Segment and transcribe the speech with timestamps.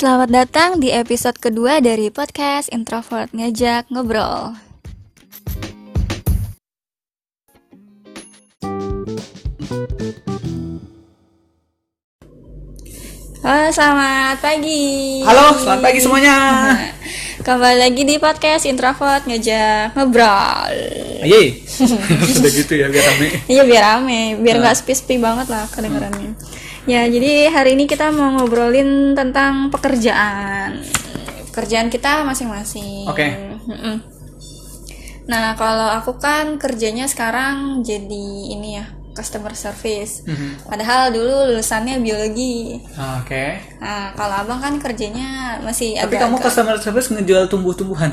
[0.00, 4.56] Selamat datang di episode kedua dari podcast Introvert Ngajak Ngobrol.
[13.44, 15.20] Halo, selamat pagi.
[15.20, 16.36] Halo, selamat pagi semuanya.
[17.44, 20.72] Kembali lagi di podcast Introvert Ngajak Ngobrol.
[21.28, 21.60] Yeay.
[22.40, 23.28] Udah gitu ya biar rame.
[23.52, 26.49] Iya biar rame, biar nggak sepi-sepi banget lah kedengarannya.
[26.88, 30.80] Ya jadi hari ini kita mau ngobrolin tentang pekerjaan,
[31.52, 33.04] pekerjaan kita masing-masing.
[33.04, 33.28] Oke.
[33.68, 33.96] Mm-mm.
[35.28, 38.26] Nah kalau aku kan kerjanya sekarang jadi
[38.56, 40.24] ini ya customer service.
[40.24, 40.64] Mhm.
[40.64, 42.80] Padahal dulu lulusannya biologi.
[43.20, 43.60] Oke.
[43.76, 48.08] Nah kalau abang kan kerjanya masih Tapi agak kamu customer service ngejual tumbuh-tumbuhan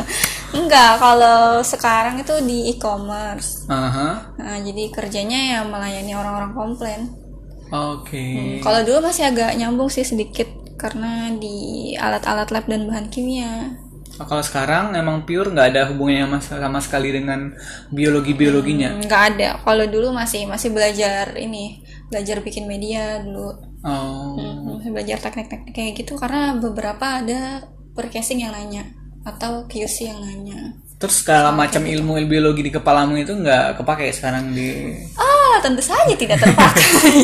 [0.56, 3.68] enggak kalau sekarang itu di e-commerce.
[3.68, 4.32] Aha.
[4.40, 7.25] Nah, jadi kerjanya ya melayani orang-orang komplain.
[7.70, 8.58] Oke.
[8.62, 10.46] Kalau dulu masih agak nyambung sih sedikit
[10.76, 13.74] karena di alat-alat lab dan bahan kimia.
[14.16, 17.52] Nah, kalau sekarang emang pure nggak ada hubungannya mas- sama sekali dengan
[17.92, 18.96] biologi biologinya.
[18.96, 19.48] Nggak ada.
[19.60, 23.52] Kalau dulu masih masih belajar ini, belajar bikin media dulu.
[23.84, 24.34] Oh.
[24.40, 28.88] Hmm, masih belajar teknik-teknik kayak gitu karena beberapa ada percasing yang nanya
[29.26, 30.80] atau QC yang nanya.
[30.96, 34.96] Terus segala macam ilmu biologi di kepalamu itu nggak kepake sekarang di.
[35.20, 37.20] Ah, tentu saja tidak terpakai.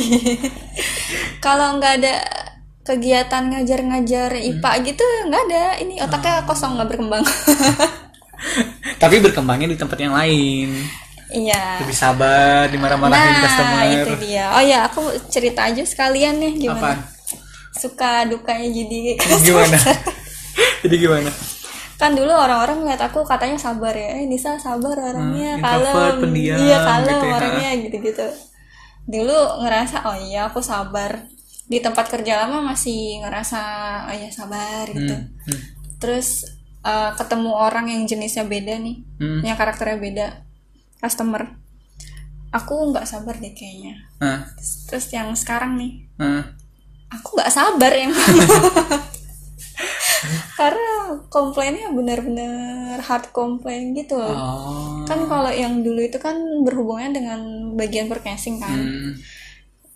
[1.45, 2.15] Kalau nggak ada
[2.85, 5.65] kegiatan ngajar-ngajar IPA gitu nggak ada.
[5.81, 7.25] Ini otaknya kosong nggak berkembang.
[9.03, 10.77] Tapi berkembangnya di tempat yang lain.
[11.33, 11.81] Iya.
[11.81, 13.89] Lebih sabar, dimarah-marahin Nah, customer.
[13.89, 14.53] itu dia.
[14.53, 15.01] Oh ya, aku
[15.33, 16.77] cerita aja sekalian nih gimana.
[16.77, 16.99] Apaan?
[17.73, 19.79] Suka dukanya jadi Gimana?
[20.85, 21.31] Jadi gimana?
[22.03, 24.19] Kan dulu orang-orang ngeliat aku katanya sabar ya.
[24.19, 26.15] Eh, Nisa sabar orangnya Hmm, kalem.
[26.21, 27.33] pendiam, Iya, kalem gitu ya.
[27.33, 28.27] orangnya gitu-gitu.
[29.05, 31.31] Dulu ngerasa oh iya aku sabar.
[31.65, 33.61] Di tempat kerja lama masih ngerasa
[34.11, 35.15] oh iya sabar gitu.
[35.15, 35.61] Hmm.
[35.97, 36.43] Terus
[36.83, 39.39] eh, ketemu orang yang jenisnya beda nih, Hmm.
[39.41, 40.27] yang karakternya beda,
[40.99, 41.55] customer.
[42.51, 43.95] Aku nggak sabar deh kayaknya.
[44.19, 44.43] Nah,
[44.85, 46.03] Terus yang sekarang nih,
[47.09, 48.19] aku nggak sabar emang.
[50.55, 50.93] Karena
[51.27, 54.33] komplainnya benar-benar hard komplain gitu loh.
[54.33, 55.05] Oh.
[55.05, 57.41] Kan kalau yang dulu itu kan berhubungan dengan
[57.75, 58.77] bagian percasing kan.
[58.77, 59.13] Hmm.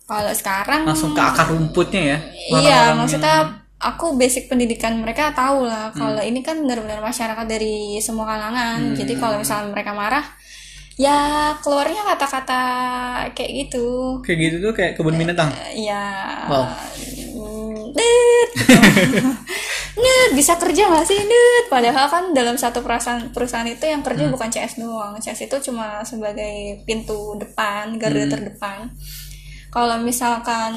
[0.03, 2.17] Kalau sekarang langsung ke akar rumputnya ya
[2.47, 3.35] Iya, maksudnya
[3.77, 5.99] aku basic pendidikan mereka tahu lah Hmm.
[5.99, 8.95] kalau ini kan benar-benar masyarakat dari semua kalangan.
[8.95, 9.21] Jadi Hmm.
[9.21, 10.23] kalau misalnya mereka marah,
[10.95, 11.19] ya
[11.59, 12.61] keluarnya kata-kata
[13.31, 14.17] kayak gitu.
[14.23, 16.07] kayak gitu tuh kayak kebun binatang Eh, Ya,
[16.47, 16.71] Wow.
[16.95, 17.45] gitu.
[19.97, 21.65] Dit, bisa kerja gak sih, dit?
[21.67, 24.07] Padahal kan dalam satu perusahaan perusahaan itu yang Hmm.
[24.07, 25.17] kerja bukan CS doang.
[25.17, 26.53] CS itu cuma sebagai
[26.85, 28.31] pintu depan, garda Hmm.
[28.31, 28.79] terdepan.
[29.67, 30.73] Kalau misalkan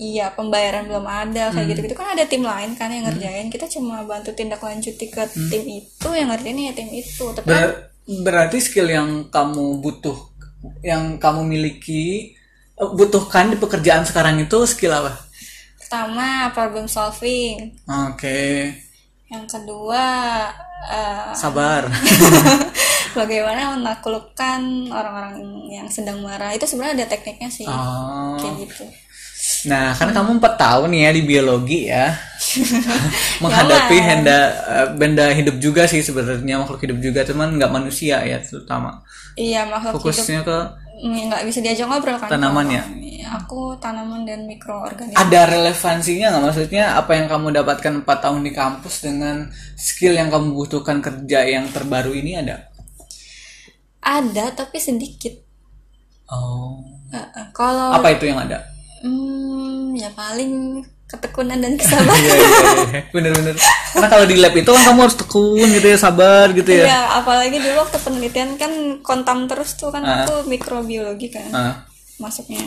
[0.00, 1.54] iya pembayaran belum ada Hmm.
[1.54, 3.50] kayak gitu-gitu kan ada tim lain kan yang ngerjain.
[3.50, 5.20] Kita cuma bantu tindak lanjuti ke
[5.50, 7.24] tim itu yang ngerjain ya tim itu.
[7.28, 7.78] Tapi kan Ber-
[8.22, 10.16] berarti skill yang kamu butuh
[10.82, 12.36] yang kamu miliki
[12.74, 15.12] eh, butuhkan di pekerjaan sekarang itu skill apa
[15.90, 18.70] pertama problem solving, oke.
[19.26, 20.06] Yang kedua
[20.86, 21.90] eh, sabar.
[23.10, 26.54] bagaimana menaklukkan orang-orang yang sedang marah.
[26.54, 27.66] Itu sebenarnya ada tekniknya sih.
[27.66, 28.38] Oh.
[28.38, 28.86] kayak gitu.
[29.66, 32.14] Nah karena kamu empat tahun nih ya di biologi ya.
[33.42, 34.38] Menghadapi benda
[34.70, 39.02] eh, benda hidup juga sih sebenarnya makhluk hidup juga cuman nggak manusia ya terutama.
[39.34, 40.06] Iya makhluk hidup.
[40.06, 40.58] Fokusnya ke
[41.00, 42.84] nggak bisa diajak ngobrol kan Tanaman ya?
[43.30, 45.14] Aku tanaman dan mikroorganisme.
[45.14, 46.42] Ada relevansinya nggak?
[46.44, 49.36] Maksudnya apa yang kamu dapatkan 4 tahun di kampus dengan
[49.74, 52.66] skill yang kamu butuhkan kerja yang terbaru ini ada?
[54.00, 55.36] Ada tapi sedikit.
[56.26, 56.80] Oh.
[57.10, 58.62] Eh, kalau apa itu yang ada?
[59.02, 62.14] Hmm, ya paling ketekunan dan kesabaran.
[62.14, 63.00] Iya iya iya.
[63.10, 63.54] Bener-bener
[63.90, 66.84] karena kalau di lab itu kan kamu harus tekun gitu ya sabar gitu ya.
[66.86, 70.22] Iya, apalagi dulu waktu penelitian kan kontam terus tuh kan Ah.
[70.22, 71.50] aku mikrobiologi kan.
[71.50, 71.74] Ah,
[72.20, 72.60] masuknya.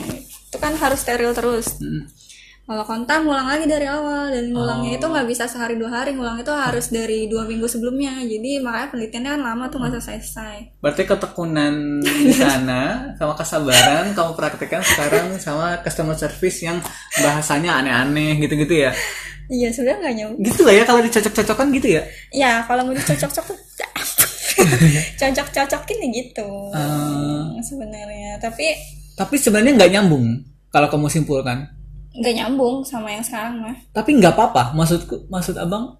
[0.44, 1.78] Itu kan harus steril terus.
[1.78, 2.10] Mm.
[2.64, 4.32] kalau kontam ngulang lagi dari awal.
[4.32, 4.96] Dan ngulangnya Oh.
[4.96, 6.16] itu nggak bisa sehari dua hari.
[6.16, 8.24] Ngulang itu harus dari dua minggu sebelumnya.
[8.24, 14.16] Jadi makanya penelitiannya kan lama tuh nggak selesai selesai berarti ketekunan di sana sama kesabaran
[14.16, 16.80] kamu praktekkan sekarang sama customer service yang
[17.14, 18.96] bahasanya aneh-aneh gitu-gitu ya?
[19.44, 22.02] Iya sebenarnya nggak nyambung gitu lah ya kalau dicocok-cocokkan gitu ya?
[22.32, 23.58] Ya kalau mau dicocok-cocok tuh
[25.20, 26.48] cocok-cocokin ya gitu.
[26.72, 27.52] Ah.
[27.60, 28.40] sebenarnya.
[28.40, 28.72] Tapi
[29.14, 31.70] tapi sebenarnya nggak nyambung kalau kamu simpulkan.
[32.14, 35.98] Nggak nyambung sama yang sekarang mah tapi nggak apa-apa maksudku maksud abang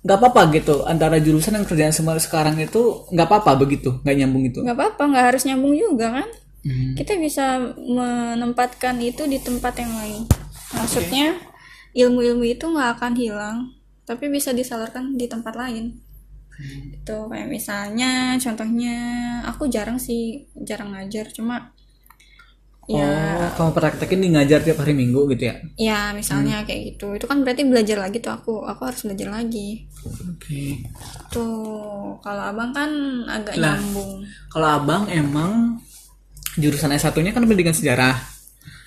[0.00, 4.44] nggak apa-apa gitu antara jurusan dan kerjaan semua sekarang itu nggak apa-apa begitu nggak nyambung
[4.48, 4.62] itu.
[4.62, 6.28] Nggak apa-apa nggak harus nyambung juga kan?
[6.66, 6.98] Hmm.
[6.98, 10.22] kita bisa menempatkan itu di tempat yang lain.
[10.74, 11.38] Maksudnya
[11.94, 13.58] ilmu-ilmu itu nggak akan hilang
[14.02, 15.94] tapi bisa disalurkan di tempat lain.
[16.90, 18.96] Itu kayak misalnya contohnya
[19.46, 21.70] aku jarang sih jarang ngajar cuma
[22.86, 25.54] ya Oh, kamu praktekin di ngajar tiap hari minggu gitu ya?
[25.76, 29.86] ya misalnya kayak gitu itu kan berarti belajar lagi tuh aku aku harus belajar lagi
[30.02, 30.86] Oke.
[31.28, 31.56] tuh
[32.20, 32.90] kalau abang kan
[33.26, 33.74] agak Lah.
[33.74, 35.82] nyambung Kalau abang emang
[36.54, 38.16] jurusan S1-nya kan pendidikan sejarah.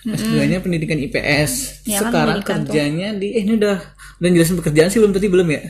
[0.02, 1.84] S2-nya pendidikan IPS.
[1.86, 2.48] Ya kan, Sekarang tuh.
[2.50, 3.78] kerjanya di eh ini udah
[4.18, 5.62] udah jelasin pekerjaan sih belum tadi belum ya?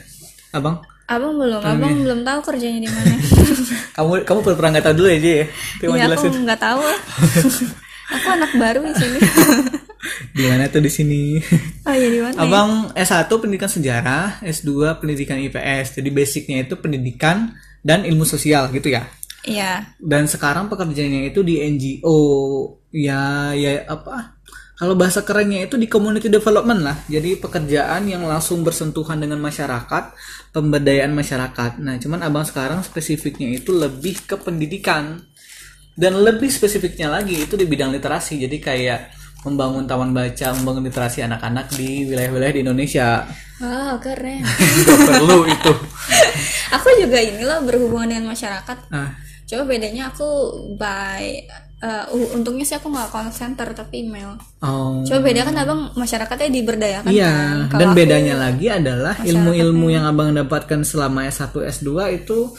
[0.53, 3.13] Abang, abang belum abang belum tahu kerjanya di mana
[3.97, 5.45] kamu kamu pernah nggak tahu dulu aja ya?
[5.81, 6.79] Iya aku nggak tahu.
[8.09, 9.19] aku anak baru di sini.
[10.31, 11.35] Di mana tuh di sini?
[11.83, 12.31] oh iya di mana?
[12.39, 12.47] ya?
[12.47, 15.99] Abang S1 pendidikan sejarah, S2 pendidikan IPS.
[15.99, 17.51] Jadi basicnya itu pendidikan
[17.83, 19.03] dan ilmu sosial gitu ya.
[19.43, 19.99] Iya.
[19.99, 22.19] Dan sekarang pekerjaannya itu di NGO.
[22.95, 24.39] Ya ya apa?
[24.79, 26.97] Kalau bahasa kerennya itu di community development lah.
[27.11, 30.15] Jadi pekerjaan yang langsung bersentuhan dengan masyarakat,
[30.55, 31.83] pemberdayaan masyarakat.
[31.83, 35.19] Nah, cuman Abang sekarang spesifiknya itu lebih ke pendidikan.
[35.99, 38.39] Dan lebih spesifiknya lagi itu di bidang literasi.
[38.39, 43.27] Jadi kayak membangun taman baca, membangun literasi anak-anak di wilayah-wilayah di Indonesia.
[43.59, 44.39] Wow keren.
[45.11, 45.71] Perlu itu.
[46.75, 48.77] aku juga inilah berhubungan dengan masyarakat.
[48.89, 49.11] Ah,
[49.43, 50.29] Coba bedanya aku
[50.77, 51.41] by
[51.79, 54.37] eh, u- untungnya sih aku nggak call center tapi email.
[54.61, 55.01] oh.
[55.01, 57.33] Coba beda kan abang masyarakatnya diberdayakan Iya,
[57.65, 57.79] kan.
[57.79, 62.51] Dan bedanya lagi adalah ilmu-ilmu yang abang dapatkan selama S1 S2 itu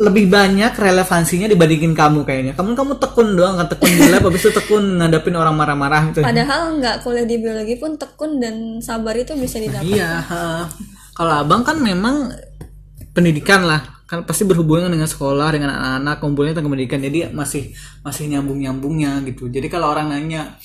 [0.00, 2.52] lebih banyak relevansinya dibandingin kamu kayaknya.
[2.56, 6.24] Kamu kamu tekun doang kan tekun di lab habis itu tekun ngadepin orang marah-marah gitu.
[6.24, 9.84] Padahal nggak kuliah di biologi pun tekun dan sabar itu bisa didapat.
[9.84, 10.24] Iya,
[11.12, 12.32] kalau abang kan memang
[13.12, 18.24] pendidikan lah, kan pasti berhubungan dengan sekolah, dengan anak-anak, kumpulnya tentang pendidikan, jadi masih masih
[18.32, 19.52] nyambung-nyambungnya gitu.
[19.52, 20.56] Jadi kalau orang nanya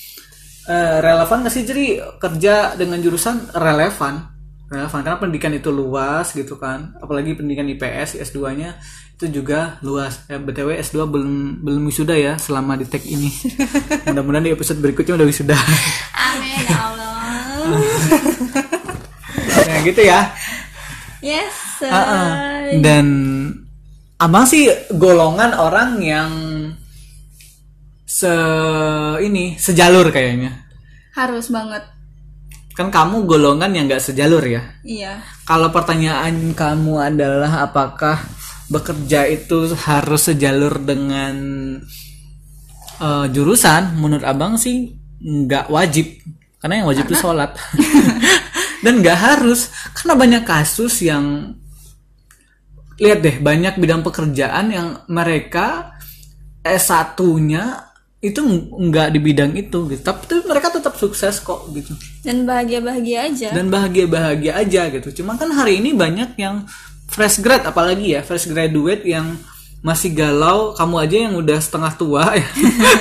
[0.71, 1.85] eh, relevan nggak sih jadi
[2.23, 4.31] kerja dengan jurusan relevan,
[4.71, 8.79] relevan karena pendidikan itu luas gitu kan, apalagi pendidikan IPS S2-nya
[9.15, 10.27] itu juga luas.
[10.27, 13.31] Eh, btw S2 belum belum wisuda ya selama di tag ini.
[14.12, 15.56] Mudah-mudahan di episode berikutnya udah wisuda.
[16.12, 17.15] Amin ya Allah.
[19.71, 20.19] nah gitu ya.
[21.23, 21.79] yes.
[21.79, 22.27] Heeh.
[22.75, 22.83] say.
[22.83, 23.07] Dan
[24.19, 26.31] abang sih golongan orang yang
[28.03, 28.35] se
[29.23, 30.67] ini sejalur kayaknya.
[31.15, 31.88] Harus banget.
[32.75, 34.75] Kan kamu golongan yang nggak sejalur ya.
[34.83, 35.23] Iya.
[35.47, 38.19] Kalau pertanyaan kamu adalah apakah
[38.71, 41.35] bekerja itu harus sejalur dengan
[43.01, 46.21] eh, jurusan, menurut abang sih nggak wajib.
[46.62, 47.53] Karena yang wajib itu sholat.
[48.85, 51.57] Dan nggak harus, karena banyak kasus yang
[52.95, 55.97] lihat deh banyak bidang pekerjaan yang mereka
[56.63, 57.91] S1-nya
[58.25, 60.01] itu nggak di bidang itu gitu.
[60.01, 61.94] Tapi, tapi mereka tetap sukses kok gitu
[62.25, 63.50] Dan bahagia-bahagia aja.
[63.53, 65.21] dan bahagia-bahagia aja gitu.
[65.21, 66.65] Cuma kan hari ini banyak yang
[67.07, 69.37] fresh grad apalagi ya, fresh graduate yang
[69.79, 72.47] masih galau, kamu aja yang udah setengah tua ya.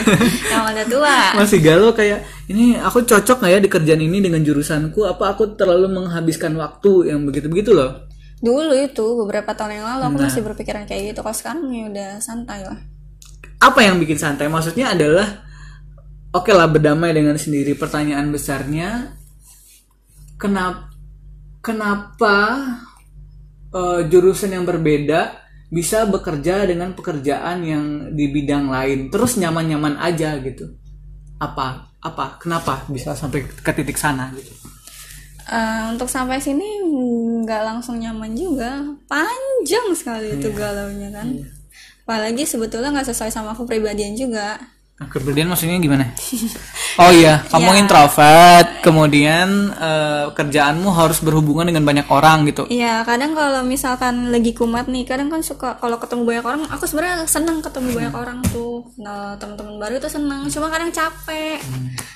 [0.53, 1.17] Yang udah tua.
[1.33, 5.57] masih galau kayak ini aku cocok nggak ya di kerjaan ini dengan jurusanku apa aku
[5.57, 8.05] terlalu menghabiskan waktu yang begitu-begitu loh.
[8.45, 10.25] Dulu itu beberapa tahun yang lalu aku Nah.
[10.29, 11.25] masih berpikiran kayak gitu.
[11.25, 12.77] Kalau sekarang ya udah santai lah.
[13.65, 14.53] Apa yang bikin santai?
[14.53, 15.41] Maksudnya adalah
[16.37, 17.73] oke lah berdamai dengan sendiri.
[17.73, 19.17] Pertanyaan besarnya
[20.37, 20.93] kenapa
[21.65, 22.37] kenapa
[23.75, 25.43] eh, jurusan yang berbeda
[25.75, 30.71] bisa bekerja dengan pekerjaan yang di bidang lain terus nyaman-nyaman aja gitu.
[31.43, 34.55] Apa apa kenapa bisa sampai ke titik sana gitu.
[35.45, 36.81] Eh, untuk sampai sini
[37.45, 38.81] nggak langsung nyaman juga.
[39.05, 41.29] Panjang sekali itu galaunya kan.
[42.05, 44.57] Apalagi sebetulnya nggak sesuai sama aku pribadian juga.
[45.05, 46.09] Nah, kepribadian maksudnya gimana?
[46.95, 47.79] Oh iya, kamu Ya.
[47.83, 52.71] introvert, kemudian eh, kerjaanmu harus berhubungan dengan banyak orang gitu.
[52.71, 56.87] Iya, kadang kalau misalkan lagi kumat nih, kadang kan suka kalau ketemu banyak orang, aku
[56.87, 58.87] sebenarnya seneng ketemu banyak orang tuh.
[58.97, 61.59] Nah, teman-teman baru tuh seneng, cuma kadang capek.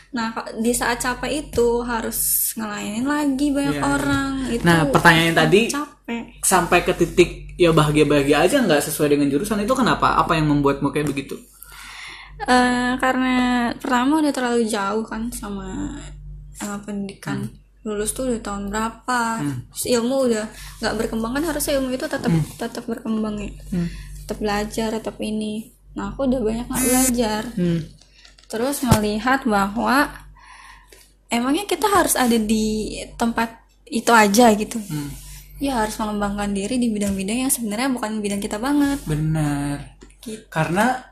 [0.08, 2.18] Nah, kok- di saat capek itu harus
[2.54, 4.46] ngelayanin lagi banyak orang.
[4.48, 6.38] Itu Nah, pertanyaan tadi capek.
[6.40, 10.14] sampai ke titik ya bahagia-bahagia aja nggak sesuai dengan jurusan itu kenapa?
[10.14, 11.34] Apa yang membuatmu kayak begitu?
[12.38, 13.36] Eh, karena
[13.74, 15.98] pertama udah terlalu jauh kan sama
[16.54, 17.50] sama pendidikan.
[17.82, 19.42] Lulus tuh udah tahun berapa?
[19.74, 20.44] Terus ilmu udah
[20.78, 23.52] nggak berkembang kan harusnya ilmu itu tetap tetap berkembang ya.
[24.22, 25.72] Tetap belajar, tetap ini.
[25.98, 27.42] Nah, aku udah banyak nggak belajar.
[27.58, 27.80] Hmm.
[28.46, 30.08] Terus melihat bahwa
[31.26, 34.78] emangnya kita harus ada di tempat itu aja gitu.
[34.78, 35.10] Hmm.
[35.58, 39.02] Ya harus mengembangkan diri di bidang-bidang yang sebenarnya bukan bidang kita banget.
[39.10, 39.98] Benar.
[40.22, 40.46] Gitu.
[40.52, 41.02] Karena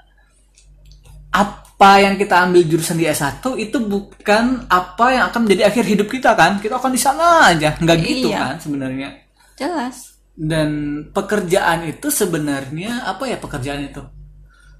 [1.36, 6.08] apa yang kita ambil jurusan di S1 itu bukan apa yang akan menjadi akhir hidup
[6.08, 6.56] kita kan?
[6.56, 7.76] Kita akan di sana aja.
[7.76, 8.38] Nggak gitu Iya.
[8.40, 9.08] kan sebenarnya.
[9.54, 10.16] Jelas.
[10.32, 10.68] Dan
[11.12, 14.00] pekerjaan itu sebenarnya apa ya pekerjaan itu?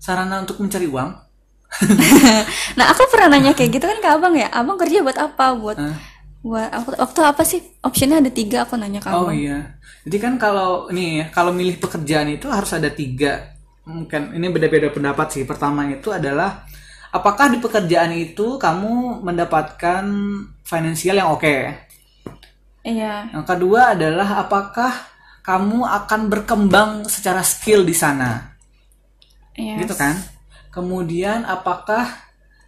[0.01, 1.11] Sarana untuk mencari uang.
[2.79, 4.49] Nah aku pernah nanya kayak gitu kan ke abang ya.
[4.49, 5.53] Abang kerja buat apa?
[5.55, 5.97] Buat Hah?
[6.41, 7.61] buat waktu, waktu apa sih?
[7.83, 9.35] Optionnya ada tiga aku nanya ke oh abang.
[9.35, 9.77] iya.
[10.07, 13.56] Jadi kan kalau nih ya, kalau milih pekerjaan itu harus ada tiga
[13.87, 16.67] mungkin ini beda-beda pendapat sih pertama itu adalah
[17.15, 20.05] apakah di pekerjaan itu kamu mendapatkan
[20.67, 21.57] finansial yang oke
[22.85, 24.93] iya Yang kedua adalah apakah
[25.47, 28.59] kamu akan berkembang secara skill di sana,
[29.55, 30.15] iya gitu kan?
[30.75, 32.05] Kemudian apakah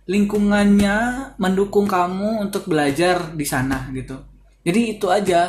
[0.09, 0.97] lingkungannya
[1.43, 4.17] mendukung kamu untuk belajar di sana gitu.
[4.65, 5.41] Jadi itu aja.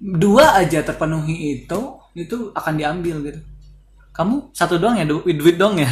[0.00, 1.80] Dua aja terpenuhi itu,
[2.16, 3.40] itu akan diambil gitu.
[4.10, 5.88] Kamu satu doang ya, du- duit dong ya?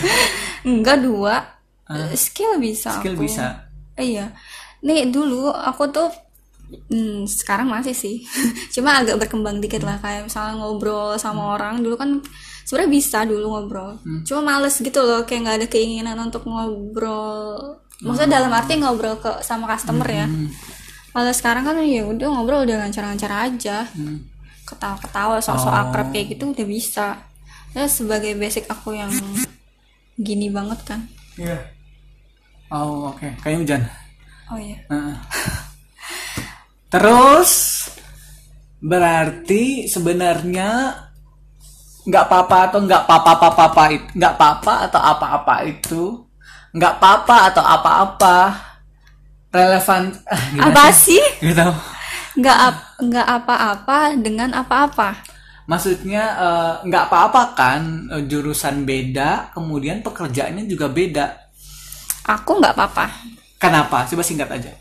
[0.68, 1.58] enggak dua.
[2.14, 3.26] Skill bisa Skill aku.
[3.26, 3.66] bisa.
[3.98, 4.30] iya.
[4.86, 6.08] Nih dulu aku tuh
[6.88, 8.22] hmm, sekarang masih sih.
[8.74, 11.82] Cuma agak berkembang dikit lah kayak misalnya ngobrol sama orang.
[11.82, 12.22] Dulu kan
[12.62, 13.98] sebenarnya bisa dulu ngobrol.
[14.22, 17.82] Cuma males gitu loh kayak nggak ada keinginan untuk ngobrol.
[18.00, 20.26] Maksudnya dalam arti ngobrol ke sama customer ya.
[21.10, 23.84] Kalau sekarang kan ya udah ngobrol udah lancar-lancar aja.
[24.64, 27.06] Ketawa-ketawa sok-sok akrab kayak gitu udah bisa
[27.74, 29.10] ya sebagai basic aku yang
[30.18, 31.00] gini banget kan.
[31.38, 31.58] Iya.
[32.70, 33.82] Oh oke, kayaknya hujan.
[34.50, 34.78] oh iya.
[34.90, 35.16] Heeh.
[36.90, 37.52] Terus
[38.80, 40.96] berarti sebenarnya
[42.08, 46.02] nggak apa-apa atau nggak apa-apa-apa itu nggak apa-apa atau apa-apa itu
[46.72, 48.36] nggak apa-apa atau apa-apa
[49.52, 51.22] relevan ah, gimana apa sih?
[52.40, 52.58] nggak
[53.04, 55.20] nggak apa-apa dengan apa-apa
[55.70, 61.26] maksudnya eh, nggak apa-apa kan eh, jurusan beda kemudian pekerjaannya juga beda.
[62.26, 63.06] Aku nggak apa-apa.
[63.62, 64.02] Kenapa?
[64.10, 64.74] Coba singkat aja.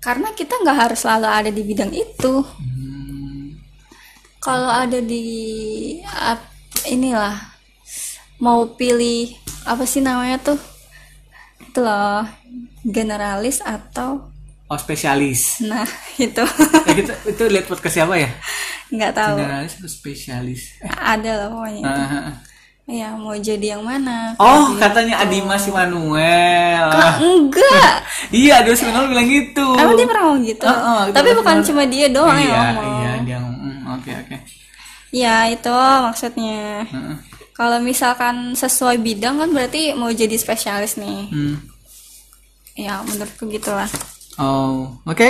[0.00, 2.34] Karena kita nggak harus selalu ada di bidang itu.
[4.40, 5.24] Kalau ada di
[6.88, 7.36] inilah
[8.40, 9.28] mau pilih
[9.68, 10.60] apa sih namanya tuh?
[11.60, 12.24] Itu loh
[12.80, 14.29] generalis atau
[14.70, 15.82] oh spesialis nah
[16.30, 16.44] itu
[16.86, 18.30] eh, kita itu lihat podcast siapa ya
[18.90, 22.02] nggak tahu generalis atau spesialis ada loh pokoknya itu.
[22.02, 22.34] Ah,
[22.90, 25.46] ya mau jadi yang mana Oh, katanya gitu.
[25.46, 26.86] Adimas Immanuel.
[26.90, 27.94] Ah, enggak
[28.34, 29.66] iya, Adimas Immanuel bilang gitu.
[29.78, 31.38] emang dia pernah ngomong gitu oh, itu tapi pernah.
[31.38, 33.76] bukan cuma dia doang iya, yang ngomong iya, dia ngomong.
[33.90, 34.36] Oke, oke.
[35.10, 35.74] ya itu
[36.06, 37.16] maksudnya Heeh.
[37.60, 41.28] Kalau misalkan sesuai bidang kan berarti mau jadi spesialis nih.
[41.28, 41.60] Hmm.
[42.72, 43.84] Ya menurutku gitulah.
[44.40, 45.28] Oh, oke.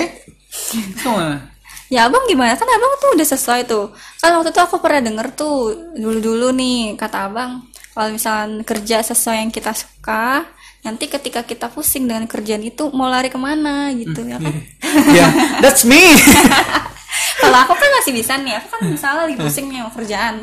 [0.51, 1.43] Semua.
[1.91, 2.55] Ya abang gimana?
[2.55, 3.91] Kan abang tuh udah sesuai tuh.
[4.23, 7.67] Kan waktu itu aku pernah denger tuh dulu-dulu nih kata abang.
[7.91, 10.47] Kalau misalkan kerja sesuai yang kita suka,
[10.87, 14.55] nanti ketika kita pusing dengan kerjaan itu mau lari ke mana gitu ya kan?
[15.19, 15.27] Ya,
[15.59, 15.99] that's me.
[17.43, 20.35] Kalau aku kan masih bisa nih, aku kan misalnya lagi pusing nih sama kerjaan.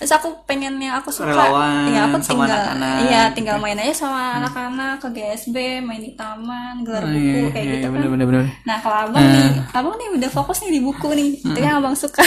[0.00, 2.64] Terus aku pengen yang aku suka, Relawan ya aku sama tinggal,
[3.04, 7.52] iya tinggal main aja sama anak-anak ke GSB, main di taman, gelar Oh, buku iya,
[7.52, 7.92] kayak iya, gitu kan.
[7.92, 8.44] bener, bener, bener.
[8.64, 11.92] Nah kalau abang nih, abang nih udah fokus nih di buku nih, itu yang abang
[11.92, 12.24] suka.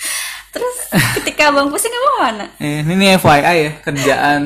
[0.56, 0.76] Terus
[1.20, 2.46] ketika abang pusing abang mana?
[2.56, 4.42] Eh, ini nih FYI ya, kerjaan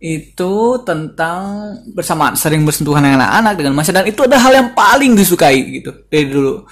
[0.00, 5.12] itu tentang bersamaan sering bersentuhan dengan anak-anak dengan masa dan itu ada hal yang paling
[5.12, 6.64] disukai gitu dari dulu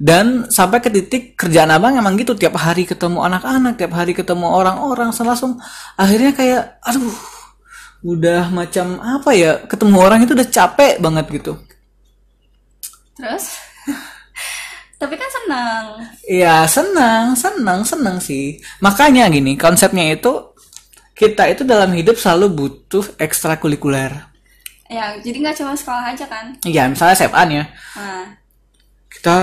[0.00, 4.46] dan sampai ke titik kerjaan abang emang gitu tiap hari ketemu anak-anak tiap hari ketemu
[4.50, 5.58] orang-orang langsung
[5.94, 7.14] akhirnya kayak aduh
[8.04, 11.52] udah macam apa ya ketemu orang itu udah capek banget gitu
[13.14, 13.46] Terus?
[15.00, 15.84] Tapi kan senang.
[16.26, 20.52] Iya senang senang senang sih makanya gini konsepnya itu
[21.14, 24.34] kita itu dalam hidup selalu butuh ekstrakurikuler
[24.92, 26.52] Ya, jadi nggak cuma sekolah aja kan?
[26.60, 27.66] Iya, misalnya SMA nih ya.
[27.96, 28.24] Nah,
[29.14, 29.38] Kita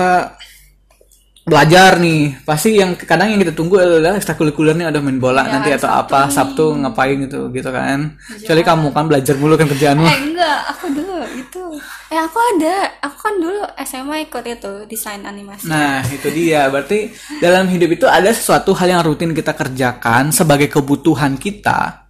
[1.42, 2.38] belajar nih.
[2.46, 5.90] Pasti yang kadang yang kita tunggu adalah ekstrakurikulernya ada main bola Iya, nanti hari atau
[5.90, 6.32] Sabtu apa, nih.
[6.32, 7.98] Sabtu ngapain gitu gitu kan.
[8.38, 10.06] Kecuali kamu kan belajar mulu kan kerjaanmu.
[10.06, 11.64] eh enggak, aku dulu itu.
[12.12, 15.66] Eh aku ada, aku kan dulu SMA ikut itu desain animasi.
[15.66, 16.70] Nah, itu dia.
[16.70, 17.10] Berarti
[17.42, 22.06] dalam hidup itu ada sesuatu hal yang rutin kita kerjakan sebagai kebutuhan kita.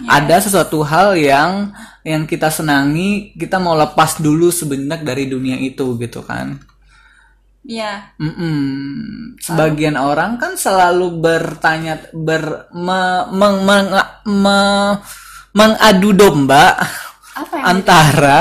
[0.00, 6.00] Ada sesuatu hal yang yang kita senangi, kita mau lepas dulu sebentar dari dunia itu
[6.00, 6.56] gitu kan.
[7.60, 9.36] Iya, Mm-mm.
[9.36, 13.92] Sebagian orang kan selalu bertanya ber me- meng- meng-
[14.24, 14.98] me-
[15.52, 16.72] mengadu domba
[17.36, 18.40] apa yang antara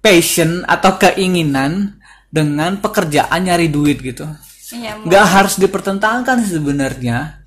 [0.00, 4.24] passion atau keinginan dengan pekerjaan nyari duit gitu.
[4.72, 7.44] Iya, Nggak harus dipertentangkan sebenarnya.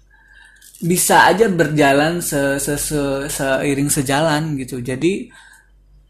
[0.77, 4.77] bisa aja berjalan se, se, se, seiring sejalan gitu.
[4.77, 5.25] Jadi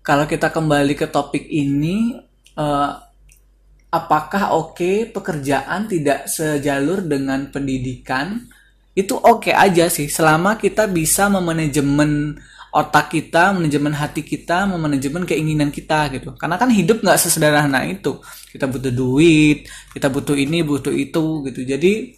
[0.03, 2.19] kalau kita kembali ke topik ini,
[2.59, 2.91] uh,
[3.93, 8.43] apakah oke okay, pekerjaan tidak sejalur dengan pendidikan?
[8.97, 12.35] Itu oke okay aja sih, selama kita bisa memanajemen
[12.73, 16.33] otak kita, manajemen hati kita, memanajemen keinginan kita gitu.
[16.35, 18.17] Karena kan hidup nggak sesederhana itu.
[18.49, 21.61] Kita butuh duit, kita butuh ini, butuh itu gitu.
[21.61, 22.17] Jadi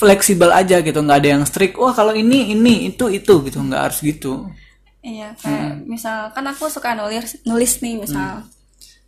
[0.00, 3.82] fleksibel aja gitu nggak ada yang strict wah kalau ini ini itu itu gitu nggak
[3.84, 4.48] harus gitu
[5.04, 5.84] iya kayak hmm.
[5.84, 8.59] misal kan aku suka nulis nulis nih misal hmm.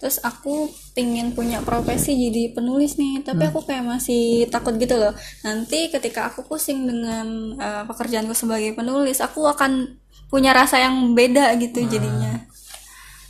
[0.02, 0.66] Terus aku
[0.98, 3.50] pingin punya profesi jadi penulis nih tapi hmm.
[3.54, 5.14] aku kayak masih takut gitu loh
[5.46, 9.94] nanti ketika aku pusing dengan uh, pekerjaanku sebagai penulis aku akan
[10.26, 11.86] punya rasa yang beda gitu hmm.
[11.86, 12.34] jadinya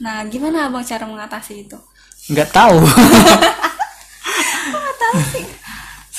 [0.00, 1.76] nah gimana abang cara mengatasi itu
[2.32, 2.80] nggak tahu
[4.72, 5.44] mengatasi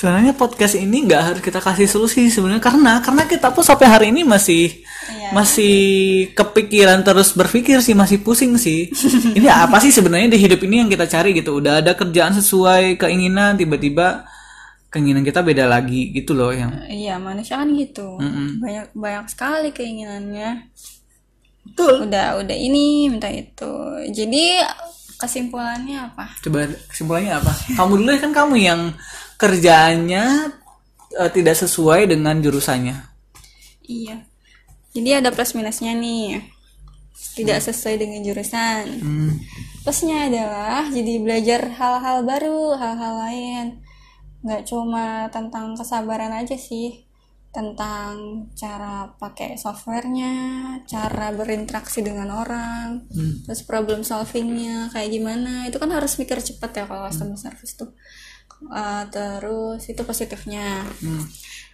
[0.04, 4.06] sebenarnya podcast ini nggak harus kita kasih solusi sebenarnya karena karena kita pun sampai hari
[4.12, 5.32] ini masih iya.
[5.32, 5.76] masih
[6.36, 8.92] kepikiran terus berpikir sih masih pusing sih.
[9.40, 11.56] Ini apa sih sebenarnya di hidup ini yang kita cari gitu?
[11.56, 14.28] Udah ada kerjaan sesuai keinginan tiba-tiba
[14.92, 18.20] keinginan kita beda lagi gitu loh yang iya manusia kan gitu.
[18.20, 18.48] Mm -mm.
[18.60, 20.68] banyak banyak sekali keinginannya.
[21.64, 22.12] Betul.
[22.12, 23.72] Udah udah ini minta itu.
[24.12, 24.60] Jadi
[25.16, 26.36] kesimpulannya apa?
[26.44, 27.52] Coba kesimpulannya apa?
[27.72, 28.92] Kamu dulu kan kamu yang
[29.44, 30.24] kerjaannya
[31.20, 32.96] uh, tidak sesuai dengan jurusannya.
[33.84, 34.24] Iya.
[34.96, 36.40] Jadi ada plus minusnya nih.
[37.34, 37.66] Tidak hmm.
[37.68, 38.84] sesuai dengan jurusan.
[39.04, 39.32] Hmm.
[39.84, 43.66] Plusnya adalah jadi belajar hal-hal baru, hal-hal lain.
[44.40, 47.04] Nggak cuma tentang kesabaran aja sih.
[47.54, 50.34] Tentang cara pakai softwarenya,
[50.90, 53.46] cara berinteraksi dengan orang, hmm.
[53.46, 55.70] terus problem solvingnya kayak gimana.
[55.70, 57.44] Itu kan harus mikir cepat ya kalau customer hmm.
[57.46, 57.94] service tuh
[58.70, 60.84] uh, terus itu positifnya.
[61.02, 61.24] Hmm.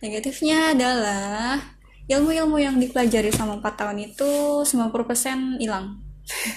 [0.00, 1.60] negatifnya adalah
[2.08, 4.30] ilmu-ilmu yang dipelajari selama 4 tahun itu
[4.64, 6.00] 90% hilang.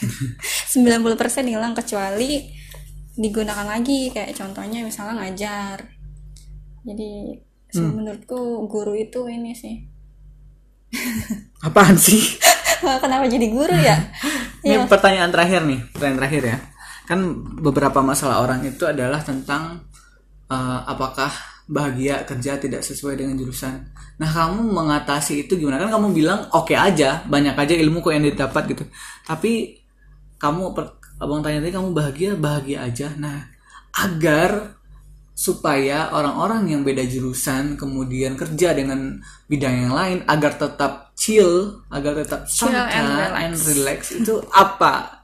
[0.73, 2.47] 90% hilang kecuali
[3.13, 5.85] digunakan lagi kayak contohnya misalnya ngajar.
[6.87, 7.37] Jadi
[7.77, 7.91] hmm.
[7.93, 9.75] menurutku guru itu ini sih.
[11.67, 12.21] Apaan sih?
[12.83, 13.95] Kenapa jadi guru ya?
[14.63, 14.87] Ini ya.
[14.87, 16.57] pertanyaan terakhir nih pertanyaan terakhir ya.
[17.03, 17.19] Kan
[17.59, 19.91] beberapa masalah orang itu adalah tentang
[20.53, 21.33] uh, apakah
[21.65, 23.89] bahagia kerja tidak sesuai dengan jurusan.
[24.19, 25.81] Nah kamu mengatasi itu gimana?
[25.81, 28.83] Kan kamu bilang oke okay aja, banyak aja ilmu kok yang didapat gitu.
[29.25, 29.81] Tapi
[30.37, 30.61] kamu
[31.23, 33.07] abang tanya tadi kamu bahagia bahagia aja.
[33.15, 33.47] Nah
[33.95, 34.75] agar
[35.33, 39.17] supaya orang-orang yang beda jurusan kemudian kerja dengan
[39.49, 43.33] bidang yang lain agar tetap chill, agar tetap santai and relax.
[43.33, 45.22] and relax itu apa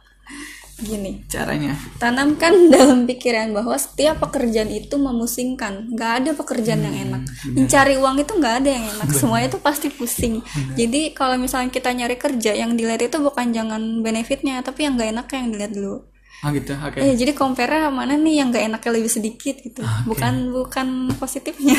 [0.79, 6.97] gini caranya tanamkan dalam pikiran bahwa setiap pekerjaan itu memusingkan nggak ada pekerjaan hmm, yang
[7.07, 7.55] enak bener.
[7.55, 9.19] mencari uang itu nggak ada yang enak bener.
[9.19, 10.75] semuanya itu pasti pusing bener.
[10.75, 15.09] jadi kalau misalnya kita nyari kerja yang dilihat itu bukan jangan benefitnya tapi yang nggak
[15.13, 16.95] enak yang dilihat dulu Ah gitu, oke.
[16.95, 17.03] Okay.
[17.03, 19.83] Eh, jadi compare mana nih yang gak enaknya lebih sedikit gitu.
[19.83, 20.07] Okay.
[20.07, 20.87] Bukan bukan
[21.19, 21.75] positifnya.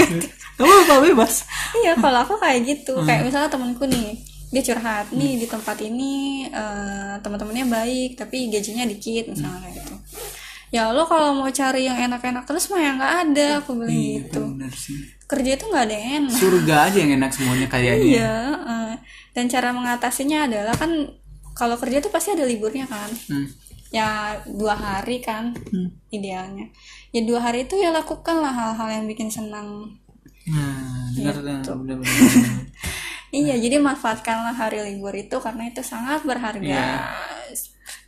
[0.56, 1.44] Kamu apa bebas?
[1.84, 2.96] iya, kalau aku kayak gitu.
[2.96, 3.04] Hmm.
[3.04, 4.16] Kayak misalnya temanku nih,
[4.48, 9.94] dia curhat nih di tempat ini uh, teman-temannya baik tapi gajinya dikit misalnya kayak gitu.
[10.68, 14.20] Ya lo kalau mau cari yang enak-enak terus mah yang nggak ada aku bilang iya,
[14.24, 14.40] gitu.
[15.28, 16.36] kerja itu nggak ada yang enak.
[16.36, 18.92] Surga aja yang enak semuanya kayaknya iya uh,
[19.36, 20.92] dan cara mengatasinya adalah kan
[21.52, 23.10] kalau kerja tuh pasti ada liburnya kan.
[23.28, 23.48] Hmm.
[23.88, 26.12] ya dua hari kan hmm.
[26.12, 26.68] idealnya.
[27.08, 29.96] Ya dua hari itu ya lakukanlah hal-hal yang bikin senang.
[30.44, 31.72] Nah benar gitu.
[31.84, 32.04] benar, benar.
[33.28, 36.64] Iya, jadi manfaatkanlah hari libur itu karena itu sangat berharga.
[36.64, 37.12] Iya.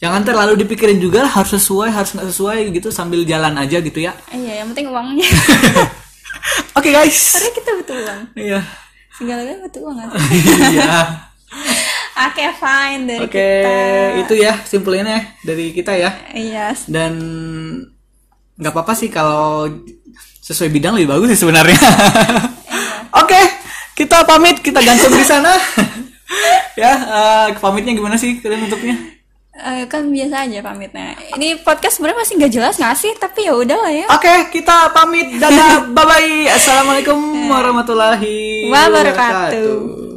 [0.01, 4.17] Jangan terlalu dipikirin juga harus sesuai, harus nggak sesuai gitu sambil jalan aja gitu ya.
[4.33, 5.29] Iya, yang penting uangnya.
[6.81, 7.37] Oke okay, guys.
[7.37, 8.21] Karena kita butuh uang.
[8.33, 8.61] Iya.
[9.21, 9.97] Segala-galanya butuh uang
[10.73, 10.93] Iya.
[12.21, 13.69] Oke, okay, fine dari okay, kita.
[13.69, 15.05] Oke, itu ya simpelnya
[15.45, 16.11] dari kita ya.
[16.33, 16.73] Iya.
[16.73, 16.89] Yes.
[16.89, 17.13] Dan
[18.57, 19.69] nggak apa-apa sih kalau
[20.41, 21.77] sesuai bidang lebih bagus sih sebenarnya.
[23.11, 23.27] Iya.
[23.27, 23.37] Oke.
[23.37, 23.60] Okay
[24.01, 25.53] kita pamit kita gantung di sana
[26.81, 28.97] ya uh, pamitnya gimana sih kalian untuknya
[29.61, 31.13] Uh, kan biasa aja pamitnya.
[31.37, 33.13] Ini podcast sebenarnya masih nggak jelas nggak sih?
[33.13, 34.07] Tapi ya udah lah ya.
[34.09, 35.37] Oke, okay, kita pamit.
[35.37, 36.49] Dadah, bye bye.
[36.49, 40.10] Assalamualaikum warahmatullahi wabarakatuh.